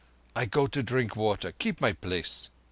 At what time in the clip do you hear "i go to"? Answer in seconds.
0.35-0.81